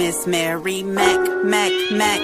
[0.00, 2.20] Miss Mary Mac, Mac, Mac,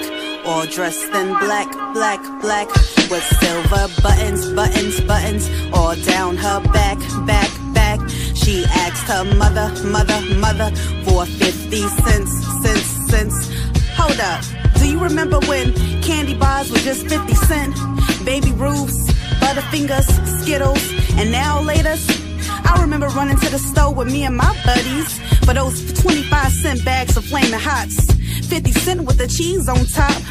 [0.47, 2.67] all dressed in black, black, black,
[3.11, 6.97] with silver buttons, buttons, buttons, all down her back,
[7.27, 7.99] back, back.
[8.33, 10.75] She asked her mother, mother, mother
[11.05, 12.31] for 50 cents,
[12.63, 13.53] cents, cents.
[13.95, 14.43] Hold up,
[14.79, 17.75] do you remember when candy bars were just 50 cent?
[18.25, 20.09] Baby Ruths, Butterfingers,
[20.41, 20.81] Skittles,
[21.15, 22.26] and now laters?
[22.67, 26.83] I remember running to the store with me and my buddies for those 25 cent
[26.83, 28.11] bags of flaming hots.
[28.47, 30.21] 50 cent with the cheese on top.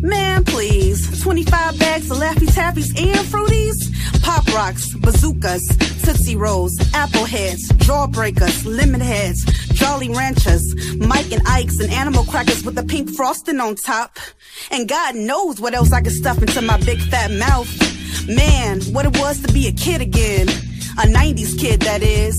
[0.00, 1.22] Man, please.
[1.22, 3.90] 25 bags of Laffy Taffies and Fruities.
[4.22, 5.66] Pop Rocks, Bazookas,
[6.04, 10.62] Tootsie Rolls, Apple Heads, Jawbreakers, Lemon Heads, Jolly Ranchers,
[10.96, 14.18] Mike and Ike's, and Animal Crackers with the pink frosting on top.
[14.70, 17.68] And God knows what else I could stuff into my big fat mouth.
[18.28, 20.48] Man, what it was to be a kid again.
[20.98, 22.36] A 90s kid, that is.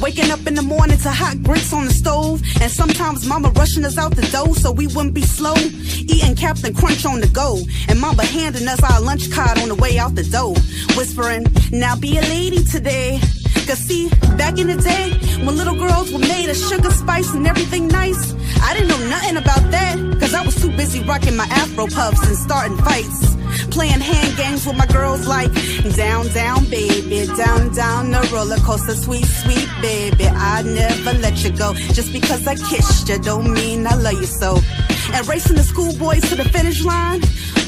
[0.00, 2.42] Waking up in the morning to hot grits on the stove.
[2.60, 5.54] And sometimes mama rushing us out the door so we wouldn't be slow.
[5.56, 7.58] Eating Captain Crunch on the go.
[7.88, 10.54] And mama handing us our lunch card on the way out the door.
[10.96, 13.20] Whispering, now be a lady today.
[13.66, 15.12] Cause see, back in the day,
[15.44, 19.36] when little girls were made of sugar, spice, and everything nice, I didn't know nothing
[19.36, 19.96] about that.
[20.18, 23.39] Cause I was too busy rocking my afro puffs and starting fights.
[23.70, 25.52] Playing hand games with my girls like
[25.96, 30.26] down, down, baby, down, down the roller coaster, sweet, sweet baby.
[30.26, 31.74] I never let you go.
[31.92, 34.58] Just because I kissed you don't mean I love you so.
[35.12, 37.22] And racing the schoolboys to the finish line,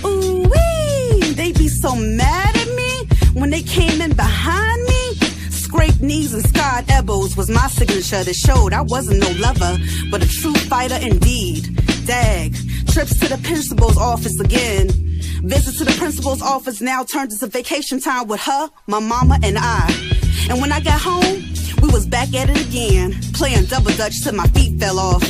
[0.05, 5.15] ooh wee, they be so mad at me when they came in behind me.
[5.51, 9.79] Scraped knees and scarred elbows was my signature that showed I wasn't no lover,
[10.11, 11.77] but a true fighter indeed.
[12.07, 12.55] Dag,
[12.89, 15.12] trips to the principal's office again.
[15.45, 19.59] Visit to the principal's office now turned into vacation time with her, my mama, and
[19.59, 19.91] I.
[20.49, 21.43] And when I got home,
[21.83, 25.23] we was back at it again, playing double dutch till my feet fell off.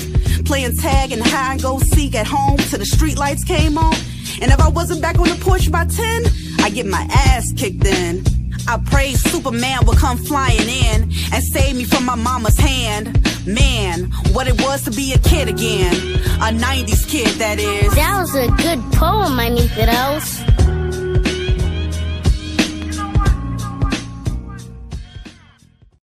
[0.45, 3.95] Playing tag and hide and go seek at home till the street lights came on.
[4.43, 6.25] And if I wasn't back on the porch by 10,
[6.61, 8.23] I get my ass kicked in.
[8.69, 13.19] I prayed Superman would come flying in and save me from my mama's hand.
[13.47, 15.95] Man, what it was to be a kid again.
[16.43, 17.95] A 90s kid, that is.
[17.95, 20.42] That was a good poem, I need Fiddles.